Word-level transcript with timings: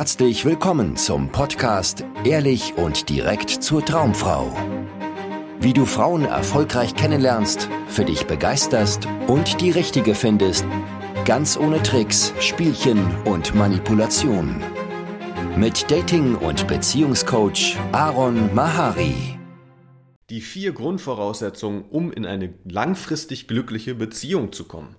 herzlich 0.00 0.46
willkommen 0.46 0.96
zum 0.96 1.28
Podcast 1.28 2.06
Ehrlich 2.24 2.72
und 2.78 3.10
direkt 3.10 3.50
zur 3.50 3.84
Traumfrau. 3.84 4.50
Wie 5.60 5.74
du 5.74 5.84
Frauen 5.84 6.24
erfolgreich 6.24 6.94
kennenlernst, 6.94 7.68
für 7.86 8.06
dich 8.06 8.26
begeisterst 8.26 9.06
und 9.26 9.60
die 9.60 9.70
richtige 9.70 10.14
findest, 10.14 10.64
ganz 11.26 11.58
ohne 11.58 11.82
Tricks, 11.82 12.32
Spielchen 12.40 13.14
und 13.26 13.54
Manipulation. 13.54 14.62
Mit 15.54 15.90
Dating- 15.90 16.36
und 16.36 16.66
Beziehungscoach 16.66 17.76
Aaron 17.92 18.54
Mahari. 18.54 19.38
Die 20.30 20.40
vier 20.40 20.72
Grundvoraussetzungen, 20.72 21.84
um 21.90 22.10
in 22.10 22.24
eine 22.24 22.54
langfristig 22.64 23.48
glückliche 23.48 23.94
Beziehung 23.94 24.50
zu 24.52 24.64
kommen. 24.64 24.96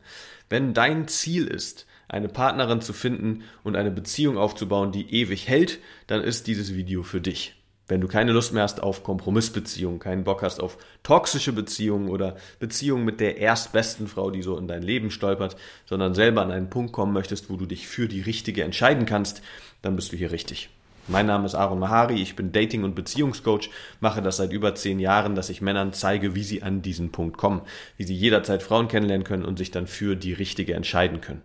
Wenn 0.47 0.75
dein 0.75 1.07
Ziel 1.07 1.47
ist, 1.47 1.87
eine 2.11 2.27
Partnerin 2.27 2.81
zu 2.81 2.91
finden 2.91 3.43
und 3.63 3.77
eine 3.77 3.89
Beziehung 3.89 4.37
aufzubauen, 4.37 4.91
die 4.91 5.13
ewig 5.13 5.47
hält, 5.47 5.79
dann 6.07 6.21
ist 6.21 6.45
dieses 6.45 6.75
Video 6.75 7.03
für 7.03 7.21
dich. 7.21 7.55
Wenn 7.87 8.01
du 8.01 8.07
keine 8.07 8.33
Lust 8.33 8.53
mehr 8.53 8.63
hast 8.63 8.83
auf 8.83 9.03
Kompromissbeziehungen, 9.03 9.99
keinen 9.99 10.25
Bock 10.25 10.43
hast 10.43 10.61
auf 10.61 10.77
toxische 11.03 11.53
Beziehungen 11.53 12.09
oder 12.09 12.35
Beziehungen 12.59 13.05
mit 13.05 13.21
der 13.21 13.37
erstbesten 13.37 14.07
Frau, 14.07 14.29
die 14.29 14.41
so 14.41 14.57
in 14.57 14.67
dein 14.67 14.83
Leben 14.83 15.09
stolpert, 15.09 15.55
sondern 15.85 16.13
selber 16.13 16.41
an 16.41 16.51
einen 16.51 16.69
Punkt 16.69 16.91
kommen 16.91 17.13
möchtest, 17.13 17.49
wo 17.49 17.55
du 17.55 17.65
dich 17.65 17.87
für 17.87 18.07
die 18.07 18.21
richtige 18.21 18.63
entscheiden 18.63 19.05
kannst, 19.05 19.41
dann 19.81 19.95
bist 19.95 20.11
du 20.11 20.17
hier 20.17 20.31
richtig. 20.31 20.69
Mein 21.07 21.25
Name 21.25 21.47
ist 21.47 21.55
Aaron 21.55 21.79
Mahari, 21.79 22.21
ich 22.21 22.35
bin 22.35 22.51
Dating- 22.51 22.83
und 22.83 22.93
Beziehungscoach, 22.93 23.69
mache 23.99 24.21
das 24.21 24.37
seit 24.37 24.53
über 24.53 24.75
zehn 24.75 24.99
Jahren, 24.99 25.33
dass 25.33 25.49
ich 25.49 25.61
Männern 25.61 25.93
zeige, 25.93 26.35
wie 26.35 26.43
sie 26.43 26.61
an 26.61 26.83
diesen 26.83 27.11
Punkt 27.11 27.37
kommen, 27.37 27.61
wie 27.97 28.03
sie 28.03 28.15
jederzeit 28.15 28.61
Frauen 28.61 28.87
kennenlernen 28.87 29.25
können 29.25 29.43
und 29.43 29.57
sich 29.57 29.71
dann 29.71 29.87
für 29.87 30.15
die 30.15 30.33
richtige 30.33 30.75
entscheiden 30.75 31.19
können. 31.19 31.41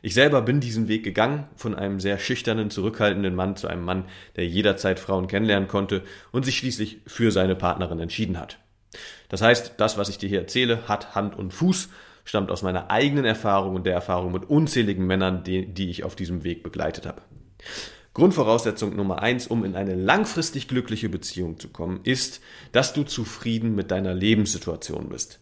Ich 0.00 0.14
selber 0.14 0.42
bin 0.42 0.60
diesen 0.60 0.86
Weg 0.86 1.02
gegangen, 1.02 1.48
von 1.56 1.74
einem 1.74 1.98
sehr 1.98 2.18
schüchternen, 2.18 2.70
zurückhaltenden 2.70 3.34
Mann 3.34 3.56
zu 3.56 3.66
einem 3.66 3.84
Mann, 3.84 4.04
der 4.36 4.46
jederzeit 4.46 5.00
Frauen 5.00 5.26
kennenlernen 5.26 5.68
konnte 5.68 6.02
und 6.30 6.44
sich 6.44 6.58
schließlich 6.58 6.98
für 7.06 7.32
seine 7.32 7.56
Partnerin 7.56 7.98
entschieden 7.98 8.38
hat. 8.38 8.58
Das 9.28 9.42
heißt, 9.42 9.74
das, 9.78 9.98
was 9.98 10.08
ich 10.08 10.18
dir 10.18 10.28
hier 10.28 10.40
erzähle, 10.40 10.88
hat 10.88 11.14
Hand 11.14 11.36
und 11.36 11.52
Fuß, 11.52 11.88
stammt 12.24 12.50
aus 12.50 12.62
meiner 12.62 12.90
eigenen 12.90 13.24
Erfahrung 13.24 13.74
und 13.74 13.86
der 13.86 13.94
Erfahrung 13.94 14.32
mit 14.32 14.48
unzähligen 14.48 15.06
Männern, 15.06 15.42
die, 15.42 15.66
die 15.66 15.90
ich 15.90 16.04
auf 16.04 16.14
diesem 16.14 16.44
Weg 16.44 16.62
begleitet 16.62 17.06
habe. 17.06 17.22
Grundvoraussetzung 18.14 18.96
Nummer 18.96 19.22
eins, 19.22 19.46
um 19.46 19.64
in 19.64 19.76
eine 19.76 19.94
langfristig 19.94 20.66
glückliche 20.66 21.08
Beziehung 21.08 21.58
zu 21.58 21.68
kommen, 21.68 22.00
ist, 22.02 22.40
dass 22.72 22.92
du 22.92 23.04
zufrieden 23.04 23.74
mit 23.74 23.90
deiner 23.90 24.14
Lebenssituation 24.14 25.08
bist. 25.08 25.38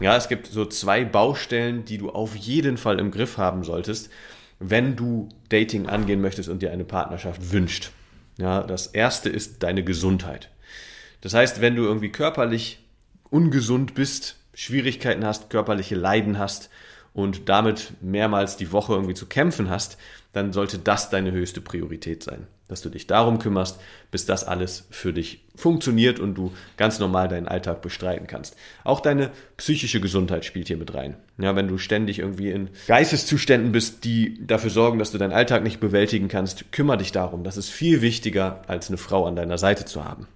Ja, 0.00 0.16
es 0.16 0.28
gibt 0.28 0.46
so 0.46 0.64
zwei 0.66 1.04
Baustellen, 1.04 1.84
die 1.84 1.98
du 1.98 2.10
auf 2.10 2.36
jeden 2.36 2.76
Fall 2.76 2.98
im 3.00 3.10
Griff 3.10 3.38
haben 3.38 3.64
solltest, 3.64 4.10
wenn 4.58 4.96
du 4.96 5.28
Dating 5.48 5.86
angehen 5.86 6.20
möchtest 6.20 6.48
und 6.48 6.62
dir 6.62 6.70
eine 6.70 6.84
Partnerschaft 6.84 7.52
wünscht. 7.52 7.90
Ja, 8.38 8.62
das 8.62 8.86
erste 8.86 9.28
ist 9.28 9.62
deine 9.62 9.82
Gesundheit. 9.82 10.50
Das 11.20 11.34
heißt, 11.34 11.60
wenn 11.60 11.76
du 11.76 11.82
irgendwie 11.82 12.12
körperlich 12.12 12.84
ungesund 13.30 13.94
bist, 13.94 14.36
Schwierigkeiten 14.54 15.24
hast, 15.24 15.50
körperliche 15.50 15.94
Leiden 15.94 16.38
hast 16.38 16.70
und 17.16 17.48
damit 17.48 17.94
mehrmals 18.02 18.58
die 18.58 18.72
Woche 18.72 18.92
irgendwie 18.92 19.14
zu 19.14 19.24
kämpfen 19.24 19.70
hast, 19.70 19.96
dann 20.34 20.52
sollte 20.52 20.78
das 20.78 21.08
deine 21.08 21.32
höchste 21.32 21.62
Priorität 21.62 22.22
sein. 22.22 22.46
Dass 22.68 22.82
du 22.82 22.90
dich 22.90 23.06
darum 23.06 23.38
kümmerst, 23.38 23.80
bis 24.10 24.26
das 24.26 24.44
alles 24.44 24.86
für 24.90 25.14
dich 25.14 25.42
funktioniert 25.54 26.20
und 26.20 26.34
du 26.34 26.52
ganz 26.76 26.98
normal 26.98 27.28
deinen 27.28 27.48
Alltag 27.48 27.80
bestreiten 27.80 28.26
kannst. 28.26 28.54
Auch 28.84 29.00
deine 29.00 29.30
psychische 29.56 29.98
Gesundheit 29.98 30.44
spielt 30.44 30.66
hier 30.66 30.76
mit 30.76 30.92
rein. 30.92 31.16
Ja, 31.38 31.56
wenn 31.56 31.68
du 31.68 31.78
ständig 31.78 32.18
irgendwie 32.18 32.50
in 32.50 32.68
Geisteszuständen 32.86 33.72
bist, 33.72 34.04
die 34.04 34.46
dafür 34.46 34.68
sorgen, 34.70 34.98
dass 34.98 35.12
du 35.12 35.16
deinen 35.16 35.32
Alltag 35.32 35.62
nicht 35.62 35.80
bewältigen 35.80 36.28
kannst, 36.28 36.70
kümmere 36.70 36.98
dich 36.98 37.12
darum. 37.12 37.44
Das 37.44 37.56
ist 37.56 37.70
viel 37.70 38.02
wichtiger, 38.02 38.60
als 38.66 38.88
eine 38.88 38.98
Frau 38.98 39.24
an 39.24 39.36
deiner 39.36 39.56
Seite 39.56 39.86
zu 39.86 40.04
haben. 40.04 40.28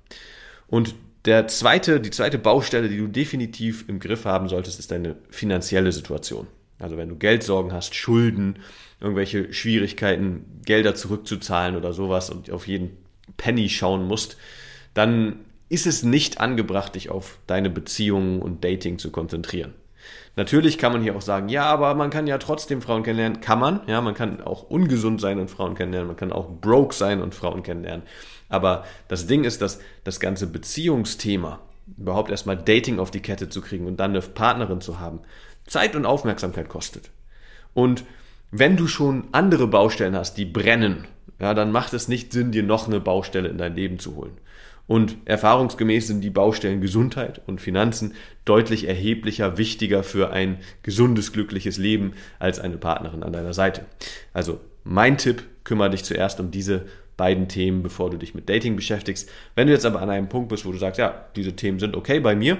Und 0.67 0.95
der 1.27 1.47
zweite, 1.47 2.01
die 2.01 2.11
zweite 2.11 2.39
Baustelle, 2.39 2.89
die 2.89 2.97
du 2.97 3.07
definitiv 3.07 3.87
im 3.87 4.01
Griff 4.01 4.25
haben 4.25 4.49
solltest, 4.49 4.79
ist 4.79 4.91
deine 4.91 5.17
finanzielle 5.29 5.93
Situation. 5.93 6.47
Also 6.81 6.97
wenn 6.97 7.09
du 7.09 7.17
Geldsorgen 7.17 7.73
hast, 7.73 7.95
Schulden, 7.95 8.59
irgendwelche 9.01 9.53
Schwierigkeiten, 9.53 10.61
Gelder 10.65 10.95
zurückzuzahlen 10.95 11.77
oder 11.77 11.93
sowas 11.93 12.31
und 12.31 12.51
auf 12.51 12.67
jeden 12.67 12.97
Penny 13.37 13.69
schauen 13.69 14.07
musst, 14.07 14.37
dann 14.95 15.41
ist 15.69 15.87
es 15.87 16.03
nicht 16.03 16.41
angebracht, 16.41 16.97
dich 16.97 17.11
auf 17.11 17.39
deine 17.47 17.71
Beziehungen 17.71 18.43
und 18.43 18.65
Dating 18.65 18.99
zu 18.99 19.11
konzentrieren. 19.11 19.73
Natürlich 20.37 20.79
kann 20.79 20.93
man 20.93 21.03
hier 21.03 21.17
auch 21.17 21.23
sagen, 21.23 21.49
ja, 21.49 21.65
aber 21.65 21.95
man 21.95 22.11
kann 22.11 22.27
ja 22.27 22.39
trotzdem 22.39 22.83
Frauen 22.83 23.03
kennenlernen. 23.03 23.41
Kann 23.41 23.59
man, 23.59 23.81
ja, 23.87 24.01
man 24.01 24.15
kann 24.15 24.41
auch 24.41 24.63
ungesund 24.63 25.21
sein 25.21 25.39
und 25.39 25.51
Frauen 25.51 25.75
kennenlernen, 25.75 26.09
man 26.09 26.17
kann 26.17 26.33
auch 26.33 26.49
broke 26.49 26.95
sein 26.95 27.21
und 27.21 27.35
Frauen 27.35 27.63
kennenlernen. 27.63 28.05
Aber 28.49 28.85
das 29.09 29.27
Ding 29.27 29.45
ist, 29.45 29.63
dass 29.63 29.81
das 30.05 30.19
ganze 30.21 30.47
Beziehungsthema, 30.47 31.61
überhaupt 31.97 32.31
erstmal 32.31 32.57
Dating 32.57 32.99
auf 32.99 33.11
die 33.11 33.21
Kette 33.21 33.49
zu 33.49 33.61
kriegen 33.61 33.87
und 33.87 33.99
dann 33.99 34.13
eine 34.13 34.21
Partnerin 34.21 34.81
zu 34.81 35.01
haben, 35.01 35.21
Zeit 35.71 35.95
und 35.97 36.05
Aufmerksamkeit 36.05 36.69
kostet. 36.69 37.11
Und 37.73 38.05
wenn 38.51 38.77
du 38.77 38.89
schon 38.89 39.29
andere 39.33 39.69
Baustellen 39.69 40.17
hast, 40.17 40.35
die 40.35 40.45
brennen, 40.45 41.07
ja, 41.39 41.55
dann 41.55 41.73
macht 41.73 41.95
es 41.95 42.09
nicht 42.09 42.33
Sinn, 42.33 42.53
dir 42.53 42.65
noch 42.65 42.89
eine 42.89 43.01
Baustelle 43.01 43.49
in 43.49 43.57
dein 43.57 43.77
Leben 43.77 43.99
zu 43.99 44.17
holen. 44.17 44.33
Und 44.89 45.17
erfahrungsgemäß 45.25 46.09
sind 46.09 46.23
die 46.23 46.31
Baustellen 46.31 46.81
Gesundheit 46.81 47.41
und 47.47 47.61
Finanzen 47.61 48.15
deutlich 48.45 48.89
erheblicher, 48.89 49.57
wichtiger 49.57 50.03
für 50.03 50.33
ein 50.33 50.59
gesundes, 50.83 51.33
glückliches 51.33 51.79
Leben 51.79 52.15
als 52.41 52.59
eine 52.59 52.77
Partnerin 52.77 53.23
an 53.23 53.33
deiner 53.33 53.55
Seite. 53.55 53.87
Also 54.33 54.59
mein 54.83 55.17
Tipp, 55.17 55.45
kümmere 55.63 55.91
dich 55.91 56.03
zuerst 56.03 56.41
um 56.41 56.51
diese 56.51 56.87
beiden 57.17 57.47
Themen, 57.47 57.85
bevor 57.85 58.11
du 58.11 58.17
dich 58.17 58.35
mit 58.35 58.49
Dating 58.49 58.75
beschäftigst. 58.75 59.31
Wenn 59.55 59.69
du 59.69 59.73
jetzt 59.73 59.87
aber 59.87 60.03
an 60.03 60.11
einem 60.11 60.29
Punkt 60.29 60.49
bist, 60.49 60.67
wo 60.67 60.73
du 60.73 60.79
sagst, 60.79 60.99
ja, 60.99 61.27
diese 61.37 61.55
Themen 61.55 61.79
sind 61.79 61.97
okay 61.97 62.19
bei 62.19 62.35
mir, 62.35 62.59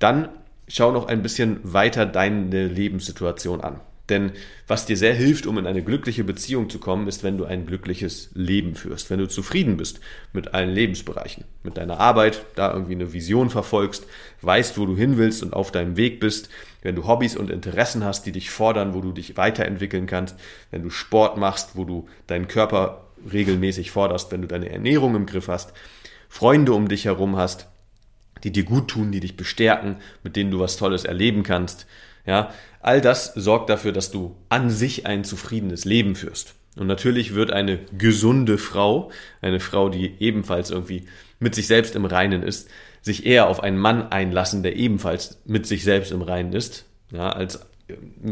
dann 0.00 0.30
schau 0.70 0.92
noch 0.92 1.06
ein 1.06 1.22
bisschen 1.22 1.60
weiter 1.62 2.06
deine 2.06 2.66
Lebenssituation 2.68 3.60
an. 3.60 3.80
Denn 4.08 4.32
was 4.66 4.86
dir 4.86 4.96
sehr 4.96 5.14
hilft, 5.14 5.46
um 5.46 5.56
in 5.56 5.66
eine 5.66 5.82
glückliche 5.82 6.24
Beziehung 6.24 6.68
zu 6.68 6.80
kommen, 6.80 7.06
ist, 7.06 7.22
wenn 7.22 7.38
du 7.38 7.44
ein 7.44 7.64
glückliches 7.64 8.30
Leben 8.34 8.74
führst, 8.74 9.08
wenn 9.08 9.20
du 9.20 9.28
zufrieden 9.28 9.76
bist 9.76 10.00
mit 10.32 10.52
allen 10.52 10.70
Lebensbereichen, 10.70 11.44
mit 11.62 11.76
deiner 11.76 12.00
Arbeit, 12.00 12.44
da 12.56 12.72
irgendwie 12.72 12.96
eine 12.96 13.12
Vision 13.12 13.50
verfolgst, 13.50 14.06
weißt, 14.42 14.78
wo 14.78 14.86
du 14.86 14.96
hin 14.96 15.16
willst 15.16 15.44
und 15.44 15.52
auf 15.52 15.70
deinem 15.70 15.96
Weg 15.96 16.18
bist, 16.18 16.50
wenn 16.82 16.96
du 16.96 17.06
Hobbys 17.06 17.36
und 17.36 17.50
Interessen 17.50 18.04
hast, 18.04 18.26
die 18.26 18.32
dich 18.32 18.50
fordern, 18.50 18.94
wo 18.94 19.00
du 19.00 19.12
dich 19.12 19.36
weiterentwickeln 19.36 20.06
kannst, 20.06 20.34
wenn 20.72 20.82
du 20.82 20.90
Sport 20.90 21.36
machst, 21.36 21.76
wo 21.76 21.84
du 21.84 22.08
deinen 22.26 22.48
Körper 22.48 23.06
regelmäßig 23.32 23.92
forderst, 23.92 24.32
wenn 24.32 24.42
du 24.42 24.48
deine 24.48 24.70
Ernährung 24.70 25.14
im 25.14 25.26
Griff 25.26 25.46
hast, 25.46 25.72
Freunde 26.28 26.72
um 26.72 26.88
dich 26.88 27.04
herum 27.04 27.36
hast, 27.36 27.68
die 28.44 28.52
dir 28.52 28.64
gut 28.64 28.88
tun, 28.88 29.12
die 29.12 29.20
dich 29.20 29.36
bestärken, 29.36 29.96
mit 30.22 30.36
denen 30.36 30.50
du 30.50 30.58
was 30.58 30.76
Tolles 30.76 31.04
erleben 31.04 31.42
kannst. 31.42 31.86
Ja, 32.26 32.50
all 32.80 33.00
das 33.00 33.32
sorgt 33.34 33.70
dafür, 33.70 33.92
dass 33.92 34.10
du 34.10 34.36
an 34.48 34.70
sich 34.70 35.06
ein 35.06 35.24
zufriedenes 35.24 35.84
Leben 35.84 36.14
führst. 36.14 36.54
Und 36.76 36.86
natürlich 36.86 37.34
wird 37.34 37.52
eine 37.52 37.80
gesunde 37.96 38.56
Frau, 38.56 39.10
eine 39.42 39.60
Frau, 39.60 39.88
die 39.88 40.14
ebenfalls 40.20 40.70
irgendwie 40.70 41.06
mit 41.38 41.54
sich 41.54 41.66
selbst 41.66 41.96
im 41.96 42.04
Reinen 42.04 42.42
ist, 42.42 42.68
sich 43.02 43.26
eher 43.26 43.48
auf 43.48 43.62
einen 43.62 43.78
Mann 43.78 44.12
einlassen, 44.12 44.62
der 44.62 44.76
ebenfalls 44.76 45.40
mit 45.46 45.66
sich 45.66 45.84
selbst 45.84 46.12
im 46.12 46.22
Reinen 46.22 46.52
ist, 46.52 46.84
ja, 47.10 47.30
als 47.30 47.60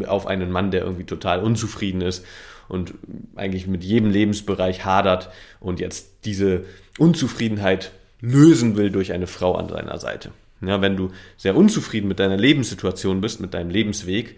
auf 0.06 0.26
einen 0.26 0.50
Mann, 0.50 0.70
der 0.70 0.82
irgendwie 0.82 1.04
total 1.04 1.42
unzufrieden 1.42 2.00
ist 2.00 2.24
und 2.68 2.94
eigentlich 3.34 3.66
mit 3.66 3.82
jedem 3.82 4.10
Lebensbereich 4.10 4.84
hadert 4.84 5.30
und 5.58 5.80
jetzt 5.80 6.24
diese 6.24 6.64
Unzufriedenheit 6.98 7.92
lösen 8.20 8.76
will 8.76 8.90
durch 8.90 9.12
eine 9.12 9.26
Frau 9.26 9.54
an 9.54 9.68
seiner 9.68 9.98
Seite. 9.98 10.30
Ja, 10.60 10.80
wenn 10.80 10.96
du 10.96 11.10
sehr 11.36 11.56
unzufrieden 11.56 12.08
mit 12.08 12.18
deiner 12.18 12.36
Lebenssituation 12.36 13.20
bist, 13.20 13.40
mit 13.40 13.54
deinem 13.54 13.70
Lebensweg 13.70 14.36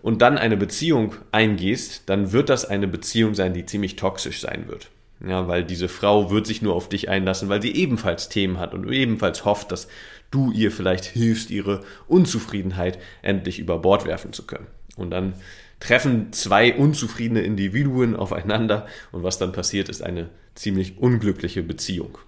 und 0.00 0.22
dann 0.22 0.38
eine 0.38 0.56
Beziehung 0.56 1.14
eingehst, 1.32 2.04
dann 2.06 2.32
wird 2.32 2.48
das 2.48 2.64
eine 2.64 2.86
Beziehung 2.86 3.34
sein, 3.34 3.52
die 3.52 3.66
ziemlich 3.66 3.96
toxisch 3.96 4.40
sein 4.40 4.68
wird. 4.68 4.90
Ja, 5.26 5.48
weil 5.48 5.64
diese 5.64 5.88
Frau 5.88 6.30
wird 6.30 6.46
sich 6.46 6.62
nur 6.62 6.74
auf 6.74 6.88
dich 6.88 7.08
einlassen, 7.08 7.48
weil 7.48 7.62
sie 7.62 7.74
ebenfalls 7.74 8.28
Themen 8.28 8.58
hat 8.58 8.74
und 8.74 8.90
ebenfalls 8.92 9.44
hofft, 9.44 9.72
dass 9.72 9.88
du 10.30 10.52
ihr 10.52 10.70
vielleicht 10.70 11.06
hilfst, 11.06 11.50
ihre 11.50 11.82
Unzufriedenheit 12.06 12.98
endlich 13.22 13.58
über 13.58 13.78
Bord 13.78 14.04
werfen 14.04 14.32
zu 14.32 14.44
können. 14.44 14.66
Und 14.96 15.10
dann 15.10 15.34
treffen 15.80 16.32
zwei 16.32 16.74
unzufriedene 16.74 17.40
Individuen 17.40 18.14
aufeinander 18.14 18.86
und 19.12 19.22
was 19.22 19.38
dann 19.38 19.52
passiert, 19.52 19.88
ist 19.88 20.02
eine 20.02 20.28
ziemlich 20.54 20.98
unglückliche 20.98 21.62
Beziehung. 21.62 22.18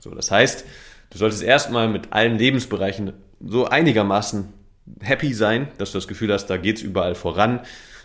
So, 0.00 0.10
das 0.10 0.30
heißt, 0.30 0.64
du 1.10 1.18
solltest 1.18 1.42
erstmal 1.42 1.88
mit 1.88 2.12
allen 2.12 2.38
Lebensbereichen 2.38 3.12
so 3.44 3.66
einigermaßen 3.66 4.52
happy 5.00 5.32
sein, 5.32 5.68
dass 5.78 5.92
du 5.92 5.98
das 5.98 6.08
Gefühl 6.08 6.32
hast, 6.32 6.46
da 6.46 6.56
geht's 6.56 6.82
überall 6.82 7.14
voran, 7.14 7.60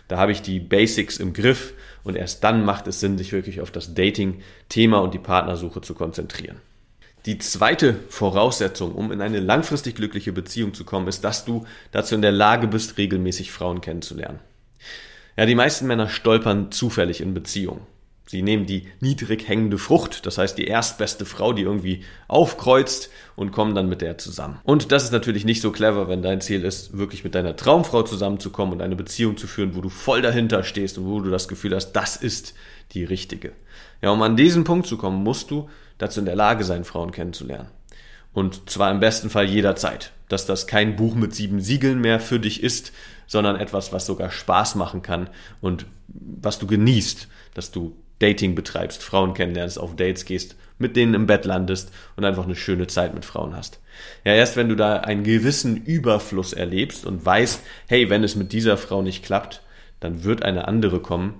da 0.08 0.18
habe 0.18 0.32
ich 0.32 0.42
die 0.42 0.60
Basics 0.60 1.16
im 1.16 1.32
Griff 1.32 1.72
und 2.04 2.16
erst 2.16 2.44
dann 2.44 2.64
macht 2.64 2.86
es 2.86 3.00
Sinn, 3.00 3.18
sich 3.18 3.32
wirklich 3.32 3.60
auf 3.60 3.70
das 3.70 3.94
Dating-Thema 3.94 4.98
und 4.98 5.14
die 5.14 5.18
Partnersuche 5.18 5.80
zu 5.80 5.94
konzentrieren. 5.94 6.60
Die 7.24 7.38
zweite 7.38 7.96
Voraussetzung, 8.08 8.94
um 8.94 9.10
in 9.10 9.20
eine 9.20 9.40
langfristig 9.40 9.96
glückliche 9.96 10.32
Beziehung 10.32 10.74
zu 10.74 10.84
kommen, 10.84 11.08
ist, 11.08 11.24
dass 11.24 11.44
du 11.44 11.66
dazu 11.90 12.14
in 12.14 12.22
der 12.22 12.30
Lage 12.30 12.68
bist, 12.68 12.98
regelmäßig 12.98 13.50
Frauen 13.50 13.80
kennenzulernen. 13.80 14.38
Ja, 15.36 15.44
die 15.44 15.56
meisten 15.56 15.88
Männer 15.88 16.08
stolpern 16.08 16.70
zufällig 16.70 17.20
in 17.20 17.34
Beziehungen. 17.34 17.80
Sie 18.28 18.42
nehmen 18.42 18.66
die 18.66 18.88
niedrig 19.00 19.46
hängende 19.46 19.78
Frucht, 19.78 20.26
das 20.26 20.36
heißt 20.36 20.58
die 20.58 20.66
erstbeste 20.66 21.24
Frau, 21.24 21.52
die 21.52 21.62
irgendwie 21.62 22.02
aufkreuzt 22.26 23.08
und 23.36 23.52
kommen 23.52 23.76
dann 23.76 23.88
mit 23.88 24.00
der 24.00 24.18
zusammen. 24.18 24.58
Und 24.64 24.90
das 24.90 25.04
ist 25.04 25.12
natürlich 25.12 25.44
nicht 25.44 25.60
so 25.60 25.70
clever, 25.70 26.08
wenn 26.08 26.22
dein 26.22 26.40
Ziel 26.40 26.64
ist, 26.64 26.98
wirklich 26.98 27.22
mit 27.22 27.36
deiner 27.36 27.54
Traumfrau 27.54 28.02
zusammenzukommen 28.02 28.74
und 28.74 28.82
eine 28.82 28.96
Beziehung 28.96 29.36
zu 29.36 29.46
führen, 29.46 29.76
wo 29.76 29.80
du 29.80 29.88
voll 29.90 30.22
dahinter 30.22 30.64
stehst 30.64 30.98
und 30.98 31.06
wo 31.06 31.20
du 31.20 31.30
das 31.30 31.46
Gefühl 31.46 31.74
hast, 31.74 31.92
das 31.92 32.16
ist 32.16 32.54
die 32.92 33.04
richtige. 33.04 33.52
Ja, 34.02 34.10
um 34.10 34.20
an 34.22 34.36
diesen 34.36 34.64
Punkt 34.64 34.88
zu 34.88 34.98
kommen, 34.98 35.22
musst 35.22 35.52
du 35.52 35.70
dazu 35.98 36.18
in 36.18 36.26
der 36.26 36.36
Lage 36.36 36.64
sein, 36.64 36.84
Frauen 36.84 37.12
kennenzulernen. 37.12 37.68
Und 38.32 38.68
zwar 38.68 38.90
im 38.90 39.00
besten 39.00 39.30
Fall 39.30 39.46
jederzeit. 39.46 40.12
Dass 40.28 40.44
das 40.44 40.66
kein 40.66 40.96
Buch 40.96 41.14
mit 41.14 41.32
sieben 41.32 41.60
Siegeln 41.60 42.00
mehr 42.00 42.18
für 42.18 42.40
dich 42.40 42.62
ist, 42.62 42.92
sondern 43.28 43.54
etwas, 43.54 43.92
was 43.92 44.04
sogar 44.04 44.32
Spaß 44.32 44.74
machen 44.74 45.02
kann 45.02 45.30
und 45.60 45.86
was 46.08 46.58
du 46.58 46.66
genießt, 46.66 47.28
dass 47.54 47.70
du 47.70 47.96
Dating 48.18 48.54
betreibst, 48.54 49.02
Frauen 49.02 49.34
kennenlernst, 49.34 49.78
auf 49.78 49.96
Dates 49.96 50.24
gehst, 50.24 50.56
mit 50.78 50.96
denen 50.96 51.14
im 51.14 51.26
Bett 51.26 51.44
landest 51.44 51.92
und 52.16 52.24
einfach 52.24 52.44
eine 52.44 52.56
schöne 52.56 52.86
Zeit 52.86 53.14
mit 53.14 53.24
Frauen 53.24 53.56
hast. 53.56 53.80
Ja, 54.24 54.34
erst 54.34 54.56
wenn 54.56 54.68
du 54.68 54.76
da 54.76 54.98
einen 54.98 55.24
gewissen 55.24 55.84
Überfluss 55.84 56.52
erlebst 56.52 57.06
und 57.06 57.24
weißt, 57.24 57.62
hey, 57.88 58.10
wenn 58.10 58.24
es 58.24 58.36
mit 58.36 58.52
dieser 58.52 58.76
Frau 58.76 59.02
nicht 59.02 59.24
klappt, 59.24 59.62
dann 60.00 60.24
wird 60.24 60.42
eine 60.42 60.68
andere 60.68 61.00
kommen, 61.00 61.34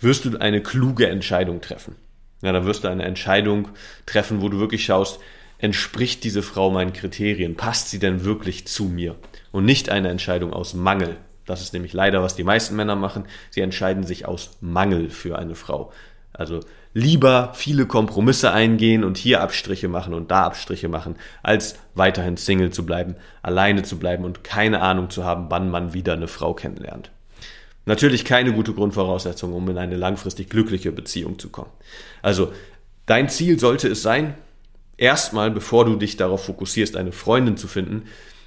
wirst 0.00 0.24
du 0.24 0.38
eine 0.38 0.62
kluge 0.62 1.08
Entscheidung 1.08 1.60
treffen. 1.60 1.96
Ja, 2.42 2.52
dann 2.52 2.64
wirst 2.64 2.84
du 2.84 2.88
eine 2.88 3.04
Entscheidung 3.04 3.68
treffen, 4.06 4.40
wo 4.40 4.48
du 4.48 4.58
wirklich 4.58 4.84
schaust, 4.84 5.20
entspricht 5.58 6.24
diese 6.24 6.42
Frau 6.42 6.70
meinen 6.70 6.92
Kriterien? 6.92 7.54
Passt 7.54 7.90
sie 7.90 7.98
denn 7.98 8.24
wirklich 8.24 8.66
zu 8.66 8.84
mir? 8.84 9.16
Und 9.52 9.66
nicht 9.66 9.90
eine 9.90 10.08
Entscheidung 10.08 10.52
aus 10.52 10.74
Mangel. 10.74 11.16
Das 11.44 11.60
ist 11.60 11.72
nämlich 11.72 11.92
leider, 11.92 12.22
was 12.22 12.36
die 12.36 12.44
meisten 12.44 12.76
Männer 12.76 12.96
machen. 12.96 13.24
Sie 13.50 13.60
entscheiden 13.60 14.04
sich 14.04 14.26
aus 14.26 14.56
Mangel 14.60 15.10
für 15.10 15.38
eine 15.38 15.54
Frau. 15.54 15.92
Also 16.40 16.60
lieber 16.94 17.52
viele 17.52 17.84
Kompromisse 17.84 18.50
eingehen 18.50 19.04
und 19.04 19.18
hier 19.18 19.42
Abstriche 19.42 19.88
machen 19.88 20.14
und 20.14 20.30
da 20.30 20.44
Abstriche 20.44 20.88
machen, 20.88 21.16
als 21.42 21.74
weiterhin 21.94 22.38
Single 22.38 22.70
zu 22.70 22.86
bleiben, 22.86 23.16
alleine 23.42 23.82
zu 23.82 23.98
bleiben 23.98 24.24
und 24.24 24.42
keine 24.42 24.80
Ahnung 24.80 25.10
zu 25.10 25.22
haben, 25.22 25.50
wann 25.50 25.70
man 25.70 25.92
wieder 25.92 26.14
eine 26.14 26.28
Frau 26.28 26.54
kennenlernt. 26.54 27.10
Natürlich 27.84 28.24
keine 28.24 28.54
gute 28.54 28.72
Grundvoraussetzung, 28.72 29.52
um 29.52 29.68
in 29.68 29.76
eine 29.76 29.96
langfristig 29.96 30.48
glückliche 30.48 30.92
Beziehung 30.92 31.38
zu 31.38 31.50
kommen. 31.50 31.72
Also 32.22 32.54
dein 33.04 33.28
Ziel 33.28 33.58
sollte 33.58 33.88
es 33.88 34.00
sein, 34.00 34.32
erstmal, 34.96 35.50
bevor 35.50 35.84
du 35.84 35.96
dich 35.96 36.16
darauf 36.16 36.46
fokussierst, 36.46 36.96
eine 36.96 37.12
Freundin 37.12 37.58
zu 37.58 37.68
finden, 37.68 38.04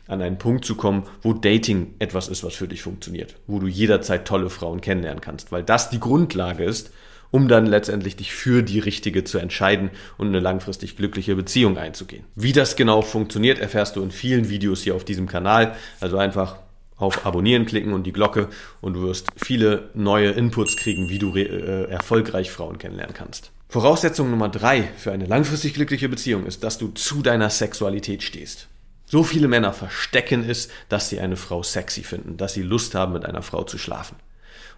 an 0.08 0.24
einen 0.24 0.40
Punkt 0.40 0.66
zu 0.66 0.74
kommen, 0.74 1.04
wo 1.22 1.34
Dating 1.34 1.94
etwas 2.00 2.28
ist, 2.28 2.44
was 2.44 2.56
für 2.56 2.68
dich 2.68 2.82
funktioniert, 2.82 3.36
wo 3.46 3.60
du 3.60 3.68
jederzeit 3.68 4.28
tolle 4.28 4.50
Frauen 4.50 4.82
kennenlernen 4.82 5.22
kannst, 5.22 5.52
weil 5.52 5.62
das 5.62 5.92
die 5.92 6.00
Grundlage 6.00 6.64
ist, 6.64 6.92
um 7.34 7.48
dann 7.48 7.66
letztendlich 7.66 8.16
dich 8.16 8.32
für 8.32 8.62
die 8.62 8.78
richtige 8.78 9.24
zu 9.24 9.40
entscheiden 9.40 9.90
und 10.20 10.28
eine 10.28 10.40
langfristig 10.40 10.96
glückliche 10.96 11.36
Beziehung 11.36 11.80
einzugehen. 11.80 12.26
Wie 12.36 12.52
das 12.52 12.76
genau 12.76 13.02
funktioniert, 13.02 13.58
erfährst 13.58 13.96
du 13.96 14.04
in 14.04 14.12
vielen 14.12 14.50
Videos 14.50 14.84
hier 14.84 14.94
auf 14.94 15.04
diesem 15.04 15.28
Kanal. 15.28 15.76
Also 16.00 16.20
einfach 16.20 16.58
auf 16.96 17.26
Abonnieren 17.26 17.66
klicken 17.66 17.92
und 17.92 18.04
die 18.04 18.14
Glocke 18.14 18.50
und 18.82 18.94
du 18.94 19.02
wirst 19.02 19.30
viele 19.36 19.90
neue 19.96 20.30
Inputs 20.30 20.78
kriegen, 20.78 21.10
wie 21.10 21.18
du 21.18 21.36
äh, 21.36 21.86
erfolgreich 21.86 22.52
Frauen 22.52 22.78
kennenlernen 22.78 23.16
kannst. 23.16 23.52
Voraussetzung 23.68 24.30
Nummer 24.30 24.50
drei 24.50 24.84
für 24.96 25.12
eine 25.12 25.26
langfristig 25.26 25.74
glückliche 25.74 26.10
Beziehung 26.10 26.46
ist, 26.46 26.64
dass 26.64 26.78
du 26.78 26.90
zu 26.90 27.24
deiner 27.24 27.50
Sexualität 27.50 28.22
stehst. 28.22 28.68
So 29.08 29.24
viele 29.24 29.48
Männer 29.48 29.74
verstecken 29.74 30.48
es, 30.48 30.70
dass 30.88 31.10
sie 31.10 31.20
eine 31.20 31.36
Frau 31.36 31.64
sexy 31.64 32.04
finden, 32.04 32.38
dass 32.38 32.54
sie 32.54 32.62
Lust 32.62 32.94
haben, 32.94 33.14
mit 33.14 33.26
einer 33.26 33.42
Frau 33.42 33.64
zu 33.64 33.80
schlafen. 33.80 34.18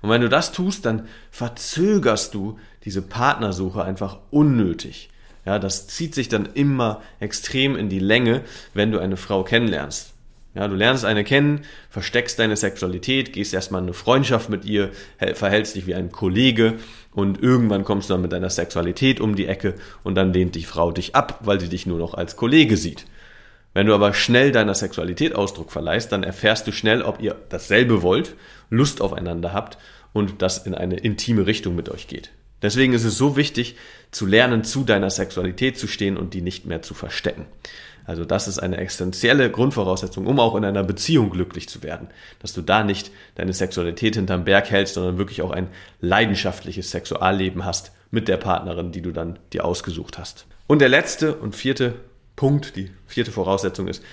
Und 0.01 0.09
wenn 0.09 0.21
du 0.21 0.29
das 0.29 0.51
tust, 0.51 0.85
dann 0.85 1.07
verzögerst 1.31 2.33
du 2.33 2.59
diese 2.83 3.01
Partnersuche 3.01 3.83
einfach 3.83 4.19
unnötig. 4.31 5.09
Ja, 5.45 5.59
das 5.59 5.87
zieht 5.87 6.15
sich 6.15 6.27
dann 6.27 6.47
immer 6.53 7.01
extrem 7.19 7.75
in 7.75 7.89
die 7.89 7.99
Länge, 7.99 8.41
wenn 8.73 8.91
du 8.91 8.99
eine 8.99 9.17
Frau 9.17 9.43
kennenlernst. 9.43 10.13
Ja, 10.55 10.69
du 10.69 10.75
lernst 10.75 11.03
eine 11.03 11.25
kennen, 11.25 11.65
versteckst 11.89 12.39
deine 12.39 12.55
Sexualität, 12.55 13.33
gehst 13.33 13.53
erstmal 13.53 13.81
in 13.81 13.87
eine 13.87 13.93
Freundschaft 13.93 14.49
mit 14.49 14.63
ihr, 14.63 14.91
verhältst 15.33 15.75
dich 15.75 15.85
wie 15.85 15.95
ein 15.95 16.13
Kollege 16.13 16.75
und 17.11 17.43
irgendwann 17.43 17.83
kommst 17.83 18.09
du 18.09 18.13
dann 18.13 18.21
mit 18.21 18.31
deiner 18.31 18.49
Sexualität 18.49 19.19
um 19.19 19.35
die 19.35 19.47
Ecke 19.47 19.75
und 20.03 20.15
dann 20.15 20.31
lehnt 20.31 20.55
die 20.55 20.63
Frau 20.63 20.91
dich 20.91 21.13
ab, 21.13 21.39
weil 21.43 21.59
sie 21.59 21.67
dich 21.67 21.85
nur 21.85 21.99
noch 21.99 22.13
als 22.13 22.37
Kollege 22.37 22.77
sieht. 22.77 23.05
Wenn 23.75 23.87
du 23.87 23.93
aber 23.93 24.13
schnell 24.13 24.53
deiner 24.53 24.73
Sexualität 24.73 25.35
Ausdruck 25.35 25.69
verleihst, 25.69 26.09
dann 26.13 26.23
erfährst 26.23 26.65
du 26.65 26.71
schnell, 26.71 27.01
ob 27.01 27.21
ihr 27.21 27.35
dasselbe 27.49 28.01
wollt, 28.01 28.35
Lust 28.69 29.01
aufeinander 29.01 29.51
habt 29.51 29.77
und 30.13 30.41
das 30.41 30.65
in 30.65 30.73
eine 30.73 30.95
intime 30.95 31.45
Richtung 31.45 31.75
mit 31.75 31.89
euch 31.89 32.07
geht. 32.07 32.31
Deswegen 32.61 32.93
ist 32.93 33.03
es 33.03 33.17
so 33.17 33.35
wichtig, 33.35 33.75
zu 34.11 34.25
lernen, 34.25 34.63
zu 34.63 34.85
deiner 34.85 35.09
Sexualität 35.09 35.77
zu 35.77 35.87
stehen 35.87 36.15
und 36.15 36.33
die 36.33 36.39
nicht 36.39 36.65
mehr 36.65 36.83
zu 36.83 36.93
verstecken. 36.93 37.47
Also 38.05 38.23
das 38.23 38.47
ist 38.47 38.59
eine 38.59 38.77
essentielle 38.77 39.51
Grundvoraussetzung, 39.51 40.25
um 40.25 40.39
auch 40.39 40.55
in 40.55 40.63
einer 40.63 40.83
Beziehung 40.83 41.29
glücklich 41.29 41.67
zu 41.67 41.83
werden. 41.83 42.07
Dass 42.39 42.53
du 42.53 42.61
da 42.61 42.85
nicht 42.85 43.11
deine 43.35 43.51
Sexualität 43.51 44.15
hinterm 44.15 44.45
Berg 44.45 44.71
hältst, 44.71 44.93
sondern 44.93 45.17
wirklich 45.17 45.41
auch 45.41 45.51
ein 45.51 45.67
leidenschaftliches 45.99 46.91
Sexualleben 46.91 47.65
hast 47.65 47.91
mit 48.09 48.29
der 48.29 48.37
Partnerin, 48.37 48.93
die 48.93 49.01
du 49.01 49.11
dann 49.11 49.37
dir 49.51 49.65
ausgesucht 49.65 50.17
hast. 50.17 50.45
Und 50.65 50.79
der 50.79 50.89
letzte 50.89 51.35
und 51.35 51.57
vierte 51.57 51.95
Punkt, 52.35 52.75
die 52.75 52.91
vierte 53.07 53.31
Voraussetzung 53.31 53.87
ist, 53.87 54.03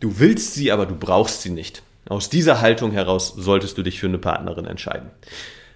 du 0.00 0.18
willst 0.18 0.54
sie, 0.54 0.72
aber 0.72 0.86
du 0.86 0.94
brauchst 0.94 1.42
sie 1.42 1.50
nicht. 1.50 1.82
Aus 2.08 2.30
dieser 2.30 2.60
Haltung 2.60 2.92
heraus 2.92 3.34
solltest 3.36 3.76
du 3.76 3.82
dich 3.82 4.00
für 4.00 4.06
eine 4.06 4.18
Partnerin 4.18 4.64
entscheiden. 4.64 5.10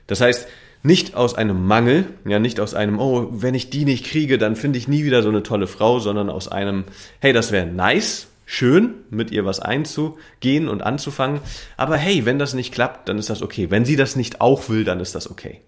Das 0.07 0.21
heißt, 0.21 0.49
nicht 0.83 1.15
aus 1.15 1.35
einem 1.35 1.67
Mangel, 1.67 2.07
ja, 2.25 2.39
nicht 2.39 2.59
aus 2.59 2.75
einem, 2.75 2.99
oh, 2.99 3.29
wenn 3.31 3.55
ich 3.55 3.71
die 3.71 3.85
nicht 3.85 4.05
kriege, 4.05 4.39
dann 4.39 4.57
finde 4.57 4.79
ich 4.79 4.89
nie 4.89 5.05
wieder 5.05 5.23
so 5.23 5.29
eine 5.29 5.43
tolle 5.43 5.67
Frau, 5.67 6.01
sondern 6.01 6.29
aus 6.29 6.49
einem, 6.49 6.85
hey, 7.21 7.33
das 7.33 7.53
wäre 7.53 7.67
nice, 7.67 8.29
schön, 8.47 8.95
mit 9.11 9.31
ihr 9.31 9.45
was 9.45 9.61
einzugehen 9.61 10.69
und 10.69 10.83
anzufangen. 10.83 11.41
Aber 11.77 11.97
hey, 11.97 12.27
wenn 12.27 12.39
das 12.39 12.55
nicht 12.55 12.75
klappt, 12.75 13.09
dann 13.09 13.19
ist 13.19 13.31
das 13.31 13.43
okay. 13.43 13.71
Wenn 13.71 13.85
sie 13.85 13.97
das 13.97 14.17
nicht 14.17 14.41
auch 14.41 14.69
will, 14.69 14.85
dann 14.85 15.01
ist 15.01 15.15
das 15.15 15.31
okay. 15.31 15.61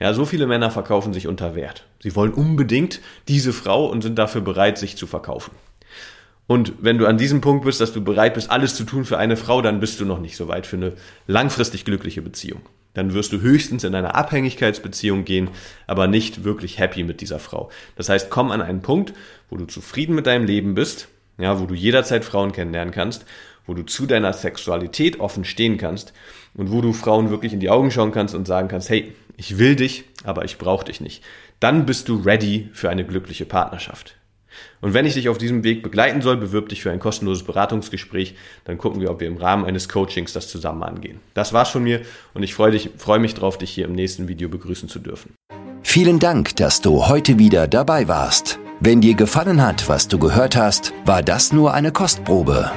Ja, 0.00 0.14
so 0.14 0.24
viele 0.24 0.46
Männer 0.46 0.70
verkaufen 0.70 1.12
sich 1.12 1.28
unter 1.28 1.54
Wert. 1.54 1.84
Sie 2.00 2.16
wollen 2.16 2.32
unbedingt 2.32 3.00
diese 3.28 3.52
Frau 3.52 3.86
und 3.86 4.00
sind 4.00 4.18
dafür 4.18 4.40
bereit, 4.40 4.78
sich 4.78 4.96
zu 4.96 5.06
verkaufen. 5.06 5.52
Und 6.46 6.72
wenn 6.80 6.98
du 6.98 7.06
an 7.06 7.18
diesem 7.18 7.42
Punkt 7.42 7.64
bist, 7.64 7.80
dass 7.80 7.92
du 7.92 8.02
bereit 8.02 8.34
bist, 8.34 8.50
alles 8.50 8.74
zu 8.74 8.84
tun 8.84 9.04
für 9.04 9.18
eine 9.18 9.36
Frau, 9.36 9.60
dann 9.62 9.78
bist 9.78 10.00
du 10.00 10.06
noch 10.06 10.18
nicht 10.18 10.36
so 10.36 10.48
weit 10.48 10.66
für 10.66 10.76
eine 10.76 10.94
langfristig 11.26 11.84
glückliche 11.84 12.22
Beziehung. 12.22 12.62
Dann 12.94 13.14
wirst 13.14 13.32
du 13.32 13.40
höchstens 13.40 13.84
in 13.84 13.94
eine 13.94 14.14
Abhängigkeitsbeziehung 14.14 15.24
gehen, 15.24 15.50
aber 15.86 16.08
nicht 16.08 16.44
wirklich 16.44 16.78
happy 16.78 17.04
mit 17.04 17.20
dieser 17.20 17.38
Frau. 17.38 17.70
Das 17.94 18.08
heißt, 18.08 18.30
komm 18.30 18.50
an 18.50 18.62
einen 18.62 18.82
Punkt, 18.82 19.12
wo 19.48 19.58
du 19.58 19.66
zufrieden 19.66 20.16
mit 20.16 20.26
deinem 20.26 20.44
Leben 20.44 20.74
bist, 20.74 21.08
ja, 21.38 21.60
wo 21.60 21.66
du 21.66 21.74
jederzeit 21.74 22.24
Frauen 22.24 22.52
kennenlernen 22.52 22.92
kannst, 22.92 23.26
wo 23.66 23.74
du 23.74 23.84
zu 23.84 24.06
deiner 24.06 24.32
Sexualität 24.32 25.20
offen 25.20 25.44
stehen 25.44 25.78
kannst 25.78 26.12
und 26.54 26.72
wo 26.72 26.80
du 26.80 26.92
Frauen 26.92 27.30
wirklich 27.30 27.52
in 27.52 27.60
die 27.60 27.70
Augen 27.70 27.92
schauen 27.92 28.10
kannst 28.10 28.34
und 28.34 28.46
sagen 28.46 28.66
kannst, 28.66 28.90
hey, 28.90 29.14
ich 29.40 29.56
will 29.56 29.74
dich, 29.74 30.04
aber 30.22 30.44
ich 30.44 30.58
brauche 30.58 30.84
dich 30.84 31.00
nicht. 31.00 31.24
Dann 31.60 31.86
bist 31.86 32.10
du 32.10 32.16
ready 32.16 32.68
für 32.74 32.90
eine 32.90 33.06
glückliche 33.06 33.46
Partnerschaft. 33.46 34.16
Und 34.82 34.92
wenn 34.92 35.06
ich 35.06 35.14
dich 35.14 35.30
auf 35.30 35.38
diesem 35.38 35.64
Weg 35.64 35.82
begleiten 35.82 36.20
soll, 36.20 36.36
bewirb 36.36 36.68
dich 36.68 36.82
für 36.82 36.90
ein 36.90 36.98
kostenloses 37.00 37.44
Beratungsgespräch. 37.44 38.34
Dann 38.64 38.76
gucken 38.76 39.00
wir, 39.00 39.10
ob 39.10 39.20
wir 39.20 39.28
im 39.28 39.38
Rahmen 39.38 39.64
eines 39.64 39.88
Coachings 39.88 40.34
das 40.34 40.48
zusammen 40.48 40.82
angehen. 40.82 41.20
Das 41.32 41.54
war's 41.54 41.70
von 41.70 41.82
mir 41.82 42.02
und 42.34 42.42
ich 42.42 42.52
freue, 42.52 42.72
dich, 42.72 42.90
freue 42.98 43.18
mich 43.18 43.32
drauf, 43.32 43.56
dich 43.56 43.70
hier 43.70 43.86
im 43.86 43.92
nächsten 43.92 44.28
Video 44.28 44.50
begrüßen 44.50 44.90
zu 44.90 44.98
dürfen. 44.98 45.32
Vielen 45.82 46.18
Dank, 46.18 46.54
dass 46.56 46.82
du 46.82 47.08
heute 47.08 47.38
wieder 47.38 47.66
dabei 47.66 48.08
warst. 48.08 48.58
Wenn 48.80 49.00
dir 49.00 49.14
gefallen 49.14 49.62
hat, 49.62 49.88
was 49.88 50.06
du 50.06 50.18
gehört 50.18 50.54
hast, 50.54 50.92
war 51.06 51.22
das 51.22 51.50
nur 51.50 51.72
eine 51.72 51.92
Kostprobe. 51.92 52.70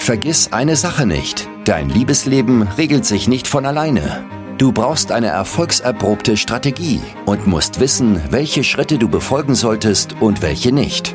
Vergiss 0.00 0.50
eine 0.50 0.76
Sache 0.76 1.06
nicht. 1.06 1.46
Dein 1.66 1.90
Liebesleben 1.90 2.62
regelt 2.62 3.04
sich 3.04 3.28
nicht 3.28 3.46
von 3.46 3.66
alleine. 3.66 4.24
Du 4.56 4.72
brauchst 4.72 5.12
eine 5.12 5.26
erfolgserprobte 5.26 6.38
Strategie 6.38 7.02
und 7.26 7.46
musst 7.46 7.80
wissen, 7.80 8.20
welche 8.30 8.64
Schritte 8.64 8.96
du 8.96 9.08
befolgen 9.08 9.54
solltest 9.54 10.16
und 10.18 10.40
welche 10.40 10.72
nicht. 10.72 11.14